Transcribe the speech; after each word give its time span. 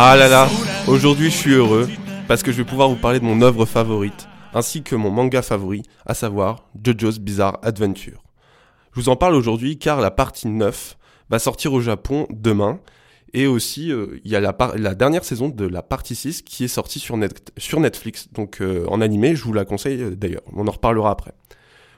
Ah 0.00 0.14
là 0.16 0.28
là, 0.28 0.48
aujourd'hui 0.86 1.28
je 1.28 1.36
suis 1.36 1.54
heureux 1.54 1.88
parce 2.28 2.44
que 2.44 2.52
je 2.52 2.58
vais 2.58 2.64
pouvoir 2.64 2.88
vous 2.88 2.94
parler 2.94 3.18
de 3.18 3.24
mon 3.24 3.42
œuvre 3.42 3.66
favorite 3.66 4.28
ainsi 4.54 4.84
que 4.84 4.94
mon 4.94 5.10
manga 5.10 5.42
favori, 5.42 5.82
à 6.06 6.14
savoir 6.14 6.68
JoJo's 6.80 7.18
Bizarre 7.18 7.58
Adventure. 7.64 8.22
Je 8.92 9.00
vous 9.00 9.08
en 9.08 9.16
parle 9.16 9.34
aujourd'hui 9.34 9.76
car 9.76 10.00
la 10.00 10.12
partie 10.12 10.46
9 10.46 10.96
va 11.30 11.40
sortir 11.40 11.72
au 11.72 11.80
Japon 11.80 12.28
demain 12.30 12.78
et 13.32 13.48
aussi 13.48 13.90
euh, 13.90 14.20
il 14.24 14.30
y 14.30 14.36
a 14.36 14.40
la, 14.40 14.94
dernière 14.94 15.24
saison 15.24 15.48
de 15.48 15.66
la 15.66 15.82
partie 15.82 16.14
6 16.14 16.42
qui 16.42 16.62
est 16.62 16.68
sortie 16.68 17.00
sur, 17.00 17.18
sur 17.56 17.80
Netflix. 17.80 18.28
Donc 18.32 18.60
euh, 18.60 18.86
en 18.86 19.00
animé, 19.00 19.34
je 19.34 19.42
vous 19.42 19.52
la 19.52 19.64
conseille 19.64 20.00
euh, 20.00 20.14
d'ailleurs, 20.14 20.42
on 20.54 20.68
en 20.68 20.70
reparlera 20.70 21.10
après. 21.10 21.32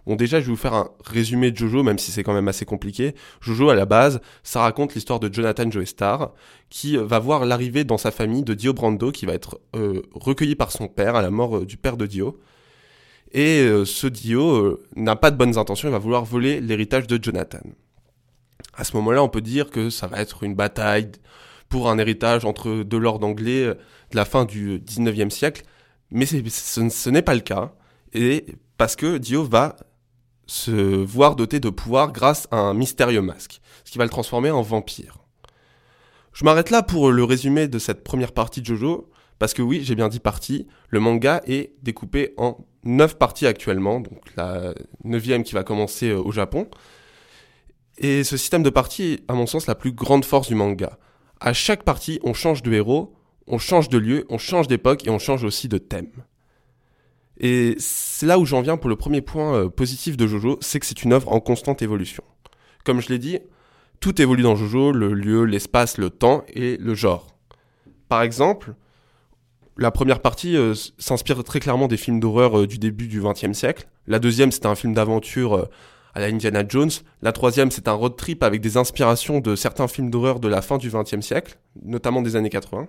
Bon, 0.06 0.16
déjà, 0.16 0.40
je 0.40 0.46
vais 0.46 0.50
vous 0.50 0.56
faire 0.56 0.74
un 0.74 0.90
résumé 1.04 1.50
de 1.50 1.56
Jojo, 1.56 1.82
même 1.82 1.98
si 1.98 2.10
c'est 2.10 2.22
quand 2.22 2.32
même 2.32 2.48
assez 2.48 2.64
compliqué. 2.64 3.14
Jojo, 3.40 3.70
à 3.70 3.74
la 3.74 3.86
base, 3.86 4.20
ça 4.42 4.60
raconte 4.60 4.94
l'histoire 4.94 5.20
de 5.20 5.32
Jonathan 5.32 5.70
Joestar, 5.70 6.32
qui 6.68 6.96
va 6.96 7.18
voir 7.18 7.44
l'arrivée 7.44 7.84
dans 7.84 7.98
sa 7.98 8.10
famille 8.10 8.42
de 8.42 8.54
Dio 8.54 8.72
Brando, 8.72 9.12
qui 9.12 9.26
va 9.26 9.34
être 9.34 9.60
euh, 9.76 10.02
recueilli 10.12 10.54
par 10.54 10.72
son 10.72 10.88
père 10.88 11.16
à 11.16 11.22
la 11.22 11.30
mort 11.30 11.58
euh, 11.58 11.66
du 11.66 11.76
père 11.76 11.96
de 11.96 12.06
Dio. 12.06 12.38
Et 13.32 13.60
euh, 13.60 13.84
ce 13.84 14.06
Dio 14.06 14.80
n'a 14.96 15.16
pas 15.16 15.30
de 15.30 15.36
bonnes 15.36 15.58
intentions, 15.58 15.88
il 15.88 15.92
va 15.92 15.98
vouloir 15.98 16.24
voler 16.24 16.60
l'héritage 16.60 17.06
de 17.06 17.22
Jonathan. 17.22 17.60
À 18.74 18.84
ce 18.84 18.96
moment-là, 18.96 19.22
on 19.22 19.28
peut 19.28 19.40
dire 19.40 19.70
que 19.70 19.90
ça 19.90 20.06
va 20.06 20.20
être 20.20 20.42
une 20.42 20.54
bataille 20.54 21.12
pour 21.68 21.88
un 21.90 21.98
héritage 21.98 22.44
entre 22.44 22.82
deux 22.82 22.98
lords 22.98 23.22
anglais 23.22 23.66
de 23.66 24.16
la 24.16 24.24
fin 24.24 24.44
du 24.44 24.80
19e 24.80 25.30
siècle, 25.30 25.62
mais 26.10 26.26
ce 26.26 27.10
n'est 27.10 27.22
pas 27.22 27.34
le 27.34 27.40
cas. 27.40 27.72
Et 28.12 28.46
parce 28.76 28.96
que 28.96 29.18
Dio 29.18 29.44
va 29.44 29.76
se 30.50 30.72
voir 30.72 31.36
doté 31.36 31.60
de 31.60 31.70
pouvoir 31.70 32.10
grâce 32.10 32.48
à 32.50 32.56
un 32.56 32.74
mystérieux 32.74 33.22
masque, 33.22 33.60
ce 33.84 33.92
qui 33.92 33.98
va 33.98 34.04
le 34.04 34.10
transformer 34.10 34.50
en 34.50 34.62
vampire. 34.62 35.18
Je 36.32 36.44
m'arrête 36.44 36.70
là 36.70 36.82
pour 36.82 37.12
le 37.12 37.22
résumé 37.22 37.68
de 37.68 37.78
cette 37.78 38.02
première 38.02 38.32
partie 38.32 38.60
de 38.60 38.66
Jojo, 38.66 39.08
parce 39.38 39.54
que 39.54 39.62
oui, 39.62 39.82
j'ai 39.84 39.94
bien 39.94 40.08
dit 40.08 40.18
partie, 40.18 40.66
le 40.88 40.98
manga 40.98 41.40
est 41.46 41.74
découpé 41.82 42.34
en 42.36 42.66
9 42.82 43.16
parties 43.16 43.46
actuellement, 43.46 44.00
donc 44.00 44.20
la 44.36 44.74
neuvième 45.04 45.44
qui 45.44 45.54
va 45.54 45.62
commencer 45.62 46.08
euh, 46.08 46.20
au 46.20 46.32
Japon. 46.32 46.66
Et 47.98 48.24
ce 48.24 48.36
système 48.36 48.64
de 48.64 48.70
parties 48.70 49.12
est, 49.12 49.30
à 49.30 49.34
mon 49.34 49.46
sens, 49.46 49.68
la 49.68 49.76
plus 49.76 49.92
grande 49.92 50.24
force 50.24 50.48
du 50.48 50.56
manga. 50.56 50.98
À 51.38 51.52
chaque 51.52 51.84
partie, 51.84 52.18
on 52.24 52.34
change 52.34 52.64
de 52.64 52.72
héros, 52.72 53.14
on 53.46 53.58
change 53.58 53.88
de 53.88 53.98
lieu, 53.98 54.26
on 54.30 54.38
change 54.38 54.66
d'époque 54.66 55.06
et 55.06 55.10
on 55.10 55.20
change 55.20 55.44
aussi 55.44 55.68
de 55.68 55.78
thème. 55.78 56.10
Et 57.40 57.74
c'est 57.78 58.26
là 58.26 58.38
où 58.38 58.44
j'en 58.44 58.60
viens 58.60 58.76
pour 58.76 58.90
le 58.90 58.96
premier 58.96 59.22
point 59.22 59.54
euh, 59.54 59.68
positif 59.70 60.18
de 60.18 60.26
Jojo, 60.26 60.58
c'est 60.60 60.78
que 60.78 60.84
c'est 60.84 61.02
une 61.02 61.14
œuvre 61.14 61.32
en 61.32 61.40
constante 61.40 61.80
évolution. 61.80 62.22
Comme 62.84 63.00
je 63.00 63.08
l'ai 63.08 63.18
dit, 63.18 63.38
tout 63.98 64.20
évolue 64.20 64.42
dans 64.42 64.56
Jojo, 64.56 64.92
le 64.92 65.14
lieu, 65.14 65.44
l'espace, 65.44 65.96
le 65.96 66.10
temps 66.10 66.44
et 66.52 66.76
le 66.76 66.94
genre. 66.94 67.34
Par 68.10 68.20
exemple, 68.20 68.74
la 69.78 69.90
première 69.90 70.20
partie 70.20 70.54
euh, 70.54 70.74
s'inspire 70.98 71.42
très 71.42 71.60
clairement 71.60 71.88
des 71.88 71.96
films 71.96 72.20
d'horreur 72.20 72.60
euh, 72.60 72.66
du 72.66 72.76
début 72.76 73.08
du 73.08 73.22
XXe 73.22 73.52
siècle. 73.52 73.88
La 74.06 74.18
deuxième, 74.18 74.52
c'est 74.52 74.66
un 74.66 74.74
film 74.74 74.92
d'aventure 74.92 75.68
à 76.14 76.20
la 76.20 76.26
Indiana 76.26 76.62
Jones. 76.68 76.90
La 77.22 77.32
troisième, 77.32 77.70
c'est 77.70 77.88
un 77.88 77.92
road 77.92 78.16
trip 78.16 78.42
avec 78.42 78.60
des 78.60 78.76
inspirations 78.76 79.40
de 79.40 79.56
certains 79.56 79.88
films 79.88 80.10
d'horreur 80.10 80.40
de 80.40 80.48
la 80.48 80.60
fin 80.60 80.76
du 80.76 80.90
XXe 80.90 81.20
siècle, 81.20 81.58
notamment 81.82 82.20
des 82.20 82.36
années 82.36 82.50
80. 82.50 82.86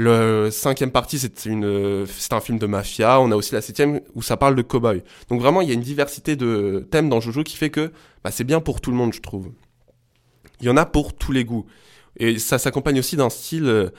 Le 0.00 0.48
cinquième 0.52 0.92
partie, 0.92 1.18
c'est 1.18 1.44
une, 1.44 2.06
c'est 2.06 2.32
un 2.32 2.38
film 2.38 2.56
de 2.56 2.66
mafia. 2.66 3.20
On 3.20 3.32
a 3.32 3.34
aussi 3.34 3.52
la 3.52 3.60
septième 3.60 4.00
où 4.14 4.22
ça 4.22 4.36
parle 4.36 4.54
de 4.54 4.62
cowboy. 4.62 5.02
Donc 5.28 5.40
vraiment, 5.40 5.60
il 5.60 5.66
y 5.66 5.72
a 5.72 5.74
une 5.74 5.80
diversité 5.80 6.36
de 6.36 6.86
thèmes 6.88 7.08
dans 7.08 7.18
Jojo 7.18 7.42
qui 7.42 7.56
fait 7.56 7.70
que 7.70 7.90
bah, 8.22 8.30
c'est 8.30 8.44
bien 8.44 8.60
pour 8.60 8.80
tout 8.80 8.92
le 8.92 8.96
monde, 8.96 9.12
je 9.12 9.20
trouve. 9.20 9.50
Il 10.60 10.66
y 10.66 10.70
en 10.70 10.76
a 10.76 10.86
pour 10.86 11.16
tous 11.16 11.32
les 11.32 11.44
goûts. 11.44 11.66
Et 12.16 12.38
ça 12.38 12.58
s'accompagne 12.60 13.00
aussi 13.00 13.16
d'un 13.16 13.28
style 13.28 13.66
euh, 13.66 13.90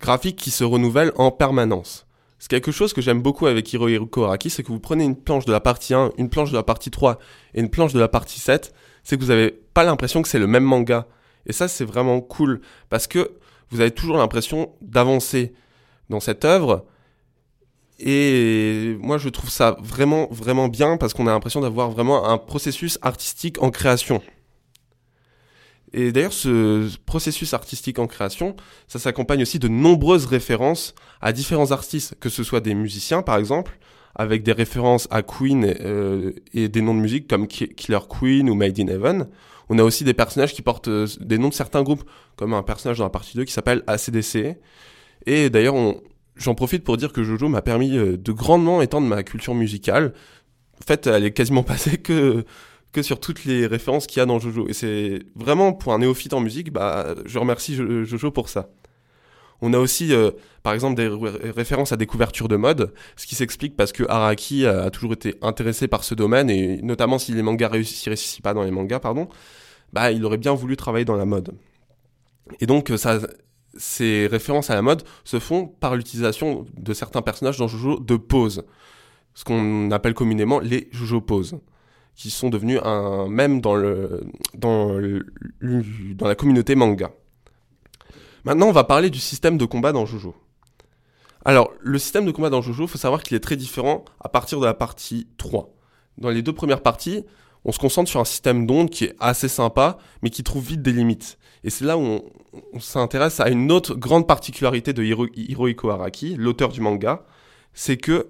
graphique 0.00 0.36
qui 0.36 0.50
se 0.50 0.64
renouvelle 0.64 1.12
en 1.16 1.30
permanence. 1.30 2.06
C'est 2.38 2.48
quelque 2.48 2.72
chose 2.72 2.94
que 2.94 3.02
j'aime 3.02 3.20
beaucoup 3.20 3.46
avec 3.46 3.70
Hirohiko 3.70 4.24
Araki, 4.24 4.48
c'est 4.48 4.62
que 4.62 4.68
vous 4.68 4.80
prenez 4.80 5.04
une 5.04 5.16
planche 5.16 5.44
de 5.44 5.52
la 5.52 5.60
partie 5.60 5.92
1, 5.92 6.12
une 6.16 6.30
planche 6.30 6.50
de 6.50 6.56
la 6.56 6.62
partie 6.62 6.90
3 6.90 7.18
et 7.52 7.60
une 7.60 7.68
planche 7.68 7.92
de 7.92 8.00
la 8.00 8.08
partie 8.08 8.40
7, 8.40 8.72
c'est 9.04 9.18
que 9.18 9.22
vous 9.22 9.28
n'avez 9.28 9.50
pas 9.50 9.84
l'impression 9.84 10.22
que 10.22 10.28
c'est 10.28 10.38
le 10.38 10.46
même 10.46 10.64
manga. 10.64 11.06
Et 11.44 11.52
ça, 11.52 11.68
c'est 11.68 11.84
vraiment 11.84 12.22
cool. 12.22 12.62
Parce 12.88 13.06
que 13.06 13.32
vous 13.70 13.80
avez 13.80 13.90
toujours 13.90 14.16
l'impression 14.16 14.72
d'avancer 14.80 15.54
dans 16.08 16.20
cette 16.20 16.44
œuvre. 16.44 16.86
Et 17.98 18.96
moi, 19.00 19.18
je 19.18 19.28
trouve 19.28 19.50
ça 19.50 19.76
vraiment, 19.80 20.28
vraiment 20.30 20.68
bien 20.68 20.96
parce 20.96 21.14
qu'on 21.14 21.26
a 21.26 21.30
l'impression 21.30 21.60
d'avoir 21.60 21.90
vraiment 21.90 22.28
un 22.28 22.38
processus 22.38 22.98
artistique 23.02 23.62
en 23.62 23.70
création. 23.70 24.22
Et 25.92 26.12
d'ailleurs, 26.12 26.32
ce 26.32 26.94
processus 27.06 27.54
artistique 27.54 27.98
en 27.98 28.06
création, 28.06 28.54
ça 28.86 28.98
s'accompagne 28.98 29.42
aussi 29.42 29.58
de 29.58 29.68
nombreuses 29.68 30.26
références 30.26 30.94
à 31.22 31.32
différents 31.32 31.70
artistes, 31.70 32.16
que 32.20 32.28
ce 32.28 32.44
soit 32.44 32.60
des 32.60 32.74
musiciens, 32.74 33.22
par 33.22 33.38
exemple, 33.38 33.78
avec 34.14 34.42
des 34.42 34.52
références 34.52 35.08
à 35.10 35.22
Queen 35.22 35.64
euh, 35.64 36.32
et 36.52 36.68
des 36.68 36.82
noms 36.82 36.94
de 36.94 37.00
musique 37.00 37.28
comme 37.28 37.46
Killer 37.46 37.98
Queen 38.08 38.50
ou 38.50 38.54
Made 38.54 38.78
in 38.78 38.88
Heaven. 38.88 39.28
On 39.68 39.78
a 39.78 39.82
aussi 39.82 40.04
des 40.04 40.14
personnages 40.14 40.54
qui 40.54 40.62
portent 40.62 40.88
euh, 40.88 41.06
des 41.20 41.38
noms 41.38 41.48
de 41.48 41.54
certains 41.54 41.82
groupes, 41.82 42.04
comme 42.36 42.54
un 42.54 42.62
personnage 42.62 42.98
dans 42.98 43.04
la 43.04 43.10
partie 43.10 43.36
2 43.36 43.44
qui 43.44 43.52
s'appelle 43.52 43.82
ACDC. 43.86 44.56
Et 45.26 45.50
d'ailleurs, 45.50 45.74
j'en 46.36 46.54
profite 46.54 46.84
pour 46.84 46.96
dire 46.96 47.12
que 47.12 47.22
Jojo 47.22 47.48
m'a 47.48 47.62
permis 47.62 47.96
euh, 47.96 48.16
de 48.16 48.32
grandement 48.32 48.80
étendre 48.82 49.06
ma 49.06 49.22
culture 49.22 49.54
musicale. 49.54 50.12
En 50.80 50.84
fait, 50.86 51.06
elle 51.06 51.24
est 51.24 51.32
quasiment 51.32 51.62
passée 51.64 51.98
que 51.98 52.44
que 52.92 53.02
sur 53.02 53.20
toutes 53.20 53.44
les 53.44 53.66
références 53.66 54.06
qu'il 54.06 54.20
y 54.20 54.22
a 54.22 54.26
dans 54.26 54.38
Jojo. 54.38 54.68
Et 54.68 54.72
c'est 54.72 55.18
vraiment 55.34 55.74
pour 55.74 55.92
un 55.92 55.98
néophyte 55.98 56.32
en 56.32 56.40
musique, 56.40 56.72
bah, 56.72 57.14
je 57.26 57.38
remercie 57.38 57.74
Jojo 57.74 58.30
pour 58.30 58.48
ça. 58.48 58.70
On 59.62 59.72
a 59.72 59.78
aussi, 59.78 60.12
euh, 60.12 60.30
par 60.62 60.74
exemple, 60.74 60.96
des 60.96 61.08
références 61.50 61.92
à 61.92 61.96
des 61.96 62.06
couvertures 62.06 62.48
de 62.48 62.56
mode, 62.56 62.92
ce 63.16 63.26
qui 63.26 63.34
s'explique 63.34 63.76
parce 63.76 63.92
que 63.92 64.04
Araki 64.08 64.66
a, 64.66 64.90
toujours 64.90 65.14
été 65.14 65.36
intéressé 65.42 65.88
par 65.88 66.04
ce 66.04 66.14
domaine, 66.14 66.50
et 66.50 66.82
notamment 66.82 67.18
si 67.18 67.32
les 67.32 67.42
mangas 67.42 67.68
réussissent 67.68 68.40
pas 68.42 68.54
dans 68.54 68.62
les 68.62 68.70
mangas, 68.70 69.00
pardon, 69.00 69.28
bah, 69.92 70.12
il 70.12 70.24
aurait 70.24 70.38
bien 70.38 70.54
voulu 70.54 70.76
travailler 70.76 71.04
dans 71.04 71.16
la 71.16 71.24
mode. 71.24 71.54
Et 72.60 72.66
donc, 72.66 72.92
ces 73.78 74.26
références 74.26 74.70
à 74.70 74.74
la 74.74 74.82
mode 74.82 75.02
se 75.24 75.38
font 75.38 75.66
par 75.66 75.96
l'utilisation 75.96 76.66
de 76.76 76.94
certains 76.94 77.22
personnages 77.22 77.58
dans 77.58 77.68
Jojo 77.68 77.98
de 77.98 78.16
poses, 78.16 78.64
ce 79.34 79.44
qu'on 79.44 79.90
appelle 79.90 80.14
communément 80.14 80.60
les 80.60 80.88
Jojo 80.92 81.20
poses, 81.20 81.58
qui 82.14 82.30
sont 82.30 82.48
devenus 82.48 82.80
un 82.82 83.28
même 83.28 83.60
dans 83.60 83.76
la 86.20 86.34
communauté 86.34 86.74
manga. 86.74 87.10
Maintenant, 88.46 88.68
on 88.68 88.72
va 88.72 88.84
parler 88.84 89.10
du 89.10 89.18
système 89.18 89.58
de 89.58 89.64
combat 89.64 89.90
dans 89.90 90.06
Jojo. 90.06 90.36
Alors, 91.44 91.72
le 91.80 91.98
système 91.98 92.24
de 92.24 92.30
combat 92.30 92.48
dans 92.48 92.62
Jojo, 92.62 92.86
faut 92.86 92.96
savoir 92.96 93.24
qu'il 93.24 93.36
est 93.36 93.40
très 93.40 93.56
différent 93.56 94.04
à 94.20 94.28
partir 94.28 94.60
de 94.60 94.64
la 94.64 94.72
partie 94.72 95.26
3. 95.36 95.74
Dans 96.18 96.30
les 96.30 96.42
deux 96.42 96.52
premières 96.52 96.80
parties, 96.80 97.24
on 97.64 97.72
se 97.72 97.80
concentre 97.80 98.08
sur 98.08 98.20
un 98.20 98.24
système 98.24 98.64
d'ondes 98.64 98.88
qui 98.88 99.06
est 99.06 99.16
assez 99.18 99.48
sympa, 99.48 99.98
mais 100.22 100.30
qui 100.30 100.44
trouve 100.44 100.64
vite 100.64 100.80
des 100.80 100.92
limites. 100.92 101.38
Et 101.64 101.70
c'est 101.70 101.84
là 101.84 101.98
où 101.98 102.20
on, 102.72 102.78
s'intéresse 102.78 103.40
à 103.40 103.48
une 103.48 103.72
autre 103.72 103.96
grande 103.96 104.28
particularité 104.28 104.92
de 104.92 105.02
Hiro, 105.02 105.26
Hirohiko 105.34 105.90
Araki, 105.90 106.36
l'auteur 106.36 106.68
du 106.68 106.80
manga, 106.80 107.24
c'est 107.74 107.96
que, 107.96 108.28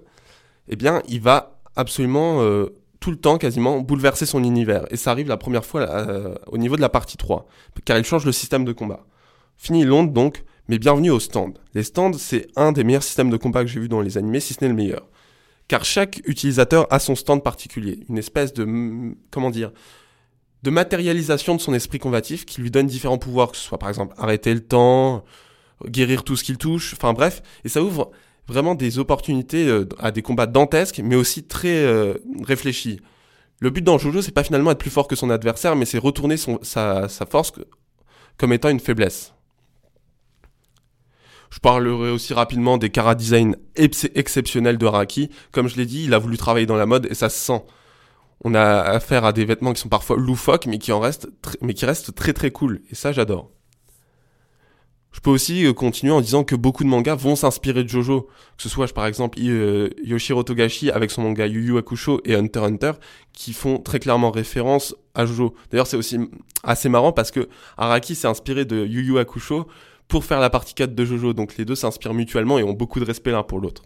eh 0.67 0.75
bien, 0.75 1.03
il 1.07 1.21
va 1.21 1.59
absolument 1.75 2.41
euh, 2.41 2.73
tout 2.99 3.11
le 3.11 3.17
temps 3.17 3.37
quasiment 3.37 3.81
bouleverser 3.81 4.25
son 4.25 4.43
univers. 4.43 4.91
Et 4.91 4.97
ça 4.97 5.11
arrive 5.11 5.27
la 5.27 5.37
première 5.37 5.63
fois 5.63 5.81
euh, 5.81 6.33
au 6.47 6.57
niveau 6.57 6.75
de 6.75 6.81
la 6.81 6.89
partie 6.89 7.17
3, 7.17 7.45
car 7.85 7.99
il 7.99 8.03
change 8.03 8.25
le 8.25 8.31
système 8.31 8.65
de 8.65 8.71
combat. 8.71 9.05
Fini 9.57 9.83
Londres 9.83 10.13
donc, 10.13 10.43
mais 10.67 10.77
bienvenue 10.77 11.09
au 11.09 11.19
stand. 11.19 11.57
Les 11.73 11.83
stands, 11.83 12.13
c'est 12.13 12.47
un 12.55 12.71
des 12.71 12.83
meilleurs 12.83 13.03
systèmes 13.03 13.29
de 13.29 13.37
combat 13.37 13.63
que 13.63 13.69
j'ai 13.69 13.79
vu 13.79 13.89
dans 13.89 14.01
les 14.01 14.17
animés, 14.17 14.39
si 14.39 14.53
ce 14.53 14.59
n'est 14.61 14.69
le 14.69 14.75
meilleur. 14.75 15.07
Car 15.67 15.83
chaque 15.83 16.21
utilisateur 16.25 16.87
a 16.91 16.99
son 16.99 17.15
stand 17.15 17.43
particulier, 17.43 17.99
une 18.07 18.17
espèce 18.17 18.53
de, 18.53 19.15
comment 19.31 19.49
dire, 19.49 19.71
de 20.63 20.69
matérialisation 20.69 21.55
de 21.55 21.61
son 21.61 21.73
esprit 21.73 21.99
combatif 21.99 22.45
qui 22.45 22.61
lui 22.61 22.71
donne 22.71 22.87
différents 22.87 23.17
pouvoirs, 23.17 23.51
que 23.51 23.57
ce 23.57 23.63
soit 23.63 23.77
par 23.79 23.89
exemple 23.89 24.13
arrêter 24.17 24.53
le 24.53 24.61
temps, 24.61 25.25
guérir 25.85 26.23
tout 26.23 26.35
ce 26.35 26.43
qu'il 26.43 26.57
touche, 26.57 26.93
enfin 26.93 27.13
bref, 27.13 27.41
et 27.65 27.69
ça 27.69 27.81
ouvre 27.81 28.11
vraiment 28.47 28.75
des 28.75 28.99
opportunités 28.99 29.67
euh, 29.67 29.85
à 29.99 30.11
des 30.11 30.21
combats 30.21 30.47
dantesques, 30.47 31.01
mais 31.03 31.15
aussi 31.15 31.43
très 31.43 31.83
euh, 31.83 32.13
réfléchis. 32.43 33.01
Le 33.59 33.71
but 33.71 33.83
dans 33.83 33.97
Jojo, 33.97 34.21
c'est 34.21 34.31
pas 34.31 34.43
finalement 34.43 34.71
être 34.71 34.77
plus 34.77 34.91
fort 34.91 35.07
que 35.07 35.15
son 35.15 35.29
adversaire, 35.29 35.75
mais 35.75 35.85
c'est 35.85 35.97
retourner 35.97 36.37
sa 36.37 37.07
force 37.29 37.53
comme 38.37 38.53
étant 38.53 38.69
une 38.69 38.79
faiblesse. 38.79 39.33
Je 41.49 41.59
parlerai 41.59 42.11
aussi 42.11 42.33
rapidement 42.33 42.77
des 42.77 42.89
cara 42.89 43.15
design 43.15 43.55
exceptionnels 43.75 44.77
de 44.77 44.85
Araki. 44.85 45.29
Comme 45.51 45.67
je 45.67 45.77
l'ai 45.77 45.85
dit, 45.85 46.03
il 46.05 46.13
a 46.13 46.19
voulu 46.19 46.37
travailler 46.37 46.65
dans 46.65 46.75
la 46.75 46.85
mode 46.85 47.07
et 47.09 47.15
ça 47.15 47.29
se 47.29 47.39
sent. 47.39 47.63
On 48.43 48.53
a 48.53 48.81
affaire 48.81 49.25
à 49.25 49.33
des 49.33 49.45
vêtements 49.45 49.73
qui 49.73 49.81
sont 49.81 49.89
parfois 49.89 50.17
loufoques, 50.17 50.67
mais 50.67 50.77
qui 50.77 50.91
en 50.91 50.99
restent, 50.99 51.27
mais 51.61 51.73
qui 51.73 51.85
restent 51.85 52.13
très 52.13 52.33
très 52.33 52.51
cool. 52.51 52.81
Et 52.91 52.95
ça, 52.95 53.11
j'adore. 53.11 53.51
Je 55.11 55.21
peux 55.21 55.31
aussi 55.31 55.65
euh, 55.65 55.73
continuer 55.73 56.13
en 56.13 56.21
disant 56.21 56.43
que 56.43 56.55
beaucoup 56.55 56.83
de 56.83 56.89
mangas 56.89 57.15
vont 57.15 57.35
s'inspirer 57.35 57.83
de 57.83 57.89
Jojo. 57.89 58.29
Que 58.55 58.63
ce 58.63 58.69
soit, 58.69 58.93
par 58.93 59.07
exemple, 59.07 59.39
euh, 59.41 59.89
Yoshiro 60.03 60.43
Togashi 60.43 60.91
avec 60.91 61.09
son 61.09 61.23
manga 61.23 61.47
Yu 61.47 61.65
Yu 61.65 61.77
Hakusho 61.79 62.21
et 62.23 62.35
Hunter 62.35 62.59
Hunter, 62.59 62.91
qui 63.33 63.53
font 63.53 63.79
très 63.79 63.97
clairement 63.99 64.29
référence 64.29 64.95
à 65.15 65.25
Jojo. 65.25 65.55
D'ailleurs, 65.71 65.87
c'est 65.87 65.97
aussi 65.97 66.19
assez 66.63 66.89
marrant 66.89 67.13
parce 67.13 67.31
que 67.31 67.49
Araki 67.77 68.13
s'est 68.13 68.27
inspiré 68.27 68.65
de 68.65 68.85
Yu 68.85 69.03
Yu 69.03 69.17
Hakusho 69.17 69.67
pour 70.07 70.25
faire 70.25 70.39
la 70.39 70.49
partie 70.49 70.73
4 70.73 70.95
de 70.95 71.05
Jojo. 71.05 71.33
Donc 71.33 71.57
les 71.57 71.65
deux 71.65 71.75
s'inspirent 71.75 72.13
mutuellement 72.13 72.59
et 72.59 72.63
ont 72.63 72.73
beaucoup 72.73 72.99
de 72.99 73.05
respect 73.05 73.31
l'un 73.31 73.43
pour 73.43 73.59
l'autre. 73.59 73.83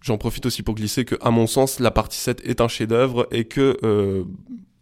J'en 0.00 0.18
profite 0.18 0.44
aussi 0.44 0.62
pour 0.62 0.74
glisser 0.74 1.06
que, 1.06 1.14
à 1.22 1.30
mon 1.30 1.46
sens, 1.46 1.80
la 1.80 1.90
partie 1.90 2.18
7 2.18 2.42
est 2.44 2.60
un 2.60 2.68
chef-d'œuvre 2.68 3.26
et 3.30 3.46
que 3.46 3.78
euh, 3.82 4.24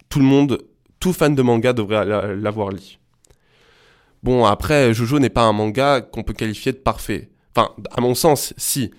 tout 0.08 0.18
le 0.18 0.24
monde, 0.24 0.58
tout 0.98 1.12
fan 1.12 1.36
de 1.36 1.42
manga 1.42 1.72
devrait 1.72 2.04
l'avoir 2.34 2.70
lu. 2.70 2.98
Bon, 4.24 4.44
après, 4.44 4.92
Jojo 4.92 5.20
n'est 5.20 5.30
pas 5.30 5.42
un 5.42 5.52
manga 5.52 6.00
qu'on 6.00 6.24
peut 6.24 6.32
qualifier 6.32 6.72
de 6.72 6.78
parfait. 6.78 7.30
Enfin, 7.54 7.70
à 7.92 8.00
mon 8.00 8.14
sens, 8.14 8.52
si. 8.56 8.90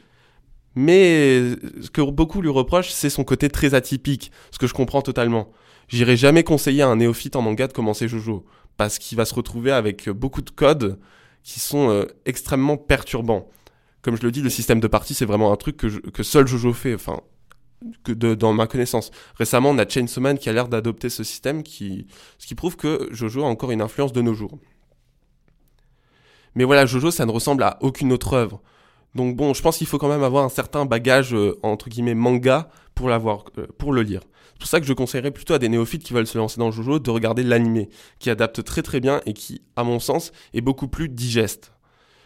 Mais 0.76 1.42
ce 1.82 1.90
que 1.90 2.02
beaucoup 2.02 2.42
lui 2.42 2.50
reprochent, 2.50 2.92
c'est 2.92 3.10
son 3.10 3.24
côté 3.24 3.50
très 3.50 3.74
atypique, 3.74 4.32
ce 4.52 4.58
que 4.58 4.68
je 4.68 4.74
comprends 4.74 5.02
totalement. 5.02 5.52
J'irai 5.88 6.18
jamais 6.18 6.44
conseiller 6.44 6.82
à 6.82 6.88
un 6.88 6.96
néophyte 6.96 7.36
en 7.36 7.42
manga 7.42 7.68
de 7.68 7.74
commencer 7.74 8.08
Jojo, 8.08 8.46
parce 8.78 9.00
qu'il 9.00 9.18
va 9.18 9.26
se 9.26 9.36
retrouver 9.36 9.72
avec 9.72 10.10
beaucoup 10.10 10.42
de 10.42 10.50
codes 10.50 11.00
qui 11.44 11.60
sont 11.60 11.90
euh, 11.90 12.06
extrêmement 12.26 12.78
perturbants. 12.78 13.50
Comme 14.02 14.16
je 14.18 14.24
le 14.24 14.32
dis, 14.32 14.42
le 14.42 14.50
système 14.50 14.80
de 14.80 14.88
partie, 14.88 15.14
c'est 15.14 15.26
vraiment 15.26 15.52
un 15.52 15.56
truc 15.56 15.78
que, 15.78 16.24
seul 16.24 16.48
Jojo 16.48 16.74
fait, 16.74 16.94
enfin, 16.94 17.22
que 18.04 18.12
dans 18.12 18.54
ma 18.54 18.68
connaissance. 18.68 19.12
Récemment, 19.36 19.70
on 19.70 19.78
a 19.78 19.88
Chainsaw 19.88 20.22
Man 20.22 20.38
qui 20.38 20.50
a 20.50 20.54
l'air 20.54 20.68
d'adopter 20.68 21.10
ce 21.10 21.24
système, 21.24 21.64
qui, 21.64 22.08
ce 22.38 22.48
qui 22.48 22.56
prouve 22.56 22.76
que 22.76 23.08
Jojo 23.12 23.44
a 23.44 23.48
encore 23.48 23.72
une 23.72 23.82
influence 23.82 24.12
de 24.12 24.22
nos 24.22 24.34
jours. 24.34 24.58
Mais 26.56 26.66
voilà, 26.66 26.86
Jojo, 26.86 27.12
ça 27.12 27.26
ne 27.26 27.32
ressemble 27.32 27.64
à 27.64 27.78
aucune 27.82 28.12
autre 28.12 28.34
œuvre. 28.34 28.62
Donc 29.16 29.36
bon, 29.36 29.54
je 29.54 29.62
pense 29.62 29.78
qu'il 29.78 29.88
faut 29.88 29.98
quand 29.98 30.10
même 30.10 30.24
avoir 30.24 30.44
un 30.44 30.50
certain 30.50 30.86
bagage 30.86 31.34
euh, 31.34 31.58
entre 31.62 31.90
guillemets 31.90 32.16
manga 32.16 32.70
pour 32.96 33.10
l'avoir, 33.10 33.46
euh, 33.58 33.68
pour 33.78 33.94
le 33.94 34.02
lire. 34.02 34.22
C'est 34.54 34.60
pour 34.60 34.68
ça 34.68 34.80
que 34.80 34.86
je 34.86 34.94
conseillerais 34.94 35.32
plutôt 35.32 35.54
à 35.54 35.60
des 35.60 35.70
néophytes 35.70 36.04
qui 36.04 36.14
veulent 36.14 36.28
se 36.28 36.38
lancer 36.38 36.60
dans 36.60 36.72
Jojo 36.72 37.00
de 37.00 37.10
regarder 37.10 37.44
l'animé, 37.44 37.90
qui 38.20 38.30
adapte 38.30 38.64
très 38.64 38.82
très 38.82 39.00
bien 39.00 39.22
et 39.26 39.34
qui, 39.34 39.62
à 39.76 39.84
mon 39.84 40.00
sens, 40.00 40.32
est 40.54 40.62
beaucoup 40.62 40.88
plus 40.88 41.10
digeste. 41.10 41.74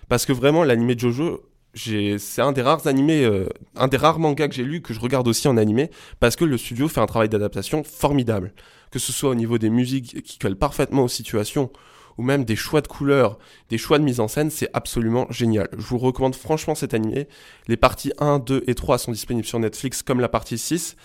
Parce 0.07 0.25
que 0.25 0.34
vraiment, 0.34 0.63
l'animé 0.63 0.95
de 0.95 1.00
Jojo, 1.00 1.42
c'est 1.74 2.42
un 2.42 2.51
des 2.51 2.62
rares 2.62 2.88
animés, 2.88 3.24
euh, 3.24 3.48
un 3.75 3.88
des 3.88 3.98
rares 3.98 4.19
mangas 4.19 4.48
que 4.48 4.56
j'ai 4.56 4.63
lu 4.63 4.81
que 4.81 4.94
je 4.94 5.00
regarde 5.00 5.28
aussi 5.28 5.48
en 5.48 5.57
animé, 5.57 5.89
parce 6.19 6.36
que 6.36 6.45
le 6.45 6.57
studio 6.57 6.88
fait 6.88 7.01
un 7.01 7.06
travail 7.06 7.30
d'adaptation 7.30 7.84
formidable. 7.84 8.54
Que 8.92 9.00
ce 9.00 9.12
soit 9.12 9.30
au 9.30 9.36
niveau 9.36 9.57
des 9.57 9.69
musiques 9.69 10.24
qui 10.24 10.38
collent 10.38 10.56
parfaitement 10.56 11.04
aux 11.04 11.10
situations, 11.10 11.72
ou 12.18 12.24
même 12.24 12.46
des 12.46 12.56
choix 12.56 12.81
de 12.81 12.88
couleurs, 12.88 13.38
des 13.69 13.78
choix 13.78 14.00
de 14.00 14.04
mise 14.04 14.19
en 14.19 14.28
scène, 14.28 14.50
c'est 14.50 14.69
absolument 14.74 15.28
génial. 15.30 15.69
Je 15.78 15.86
vous 15.86 15.98
recommande 15.98 16.36
franchement 16.36 16.75
cet 16.75 16.94
animé. 16.94 17.28
Les 17.68 17.78
parties 17.78 18.12
1, 18.19 18.40
2 18.40 18.64
et 18.68 18.75
3 18.75 18.98
sont 18.98 19.12
disponibles 19.12 19.48
sur 19.48 19.60
Netflix 19.60 20.02
comme 20.02 20.19
la 20.19 20.30
partie 20.30 20.58
6. 20.58 20.96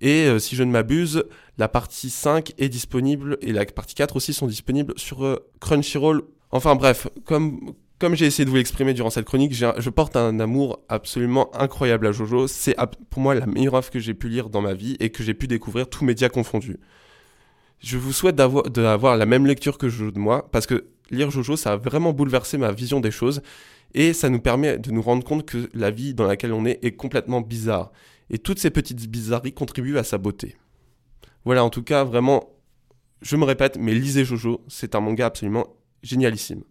Et 0.00 0.26
euh, 0.26 0.38
si 0.38 0.56
je 0.56 0.62
ne 0.62 0.70
m'abuse, 0.70 1.24
la 1.58 1.68
partie 1.68 2.10
5 2.10 2.52
est 2.58 2.68
disponible 2.68 3.38
et 3.40 3.52
la 3.52 3.64
partie 3.64 3.94
4 3.94 4.16
aussi 4.16 4.32
sont 4.32 4.46
disponibles 4.46 4.94
sur 4.96 5.24
euh, 5.24 5.48
Crunchyroll. 5.60 6.22
Enfin 6.50 6.74
bref, 6.74 7.08
comme, 7.24 7.72
comme 7.98 8.14
j'ai 8.14 8.26
essayé 8.26 8.44
de 8.44 8.50
vous 8.50 8.56
l'exprimer 8.56 8.94
durant 8.94 9.10
cette 9.10 9.24
chronique, 9.24 9.54
je 9.54 9.90
porte 9.90 10.16
un 10.16 10.38
amour 10.40 10.80
absolument 10.88 11.54
incroyable 11.56 12.06
à 12.06 12.12
Jojo. 12.12 12.46
C'est 12.46 12.76
pour 13.10 13.22
moi 13.22 13.34
la 13.34 13.46
meilleure 13.46 13.74
œuvre 13.74 13.90
que 13.90 14.00
j'ai 14.00 14.12
pu 14.12 14.28
lire 14.28 14.50
dans 14.50 14.60
ma 14.60 14.74
vie 14.74 14.96
et 15.00 15.10
que 15.10 15.22
j'ai 15.22 15.34
pu 15.34 15.46
découvrir 15.46 15.88
tous 15.88 16.04
médias 16.04 16.28
confondus. 16.28 16.78
Je 17.82 17.98
vous 17.98 18.12
souhaite 18.12 18.36
d'avoir 18.36 19.16
la 19.16 19.26
même 19.26 19.46
lecture 19.46 19.76
que 19.76 19.88
Jojo 19.88 20.12
de 20.12 20.18
moi, 20.18 20.48
parce 20.52 20.66
que 20.66 20.86
lire 21.10 21.30
Jojo, 21.30 21.56
ça 21.56 21.72
a 21.72 21.76
vraiment 21.76 22.12
bouleversé 22.12 22.56
ma 22.56 22.70
vision 22.70 23.00
des 23.00 23.10
choses, 23.10 23.42
et 23.94 24.12
ça 24.12 24.28
nous 24.28 24.40
permet 24.40 24.78
de 24.78 24.92
nous 24.92 25.02
rendre 25.02 25.24
compte 25.24 25.44
que 25.44 25.68
la 25.74 25.90
vie 25.90 26.14
dans 26.14 26.26
laquelle 26.26 26.52
on 26.52 26.64
est 26.64 26.78
est 26.84 26.92
complètement 26.92 27.40
bizarre. 27.40 27.92
Et 28.30 28.38
toutes 28.38 28.60
ces 28.60 28.70
petites 28.70 29.10
bizarreries 29.10 29.52
contribuent 29.52 29.98
à 29.98 30.04
sa 30.04 30.16
beauté. 30.16 30.56
Voilà, 31.44 31.64
en 31.64 31.70
tout 31.70 31.82
cas, 31.82 32.04
vraiment, 32.04 32.50
je 33.20 33.36
me 33.36 33.44
répète, 33.44 33.76
mais 33.78 33.94
lisez 33.94 34.24
Jojo, 34.24 34.64
c'est 34.68 34.94
un 34.94 35.00
manga 35.00 35.26
absolument 35.26 35.66
génialissime. 36.04 36.62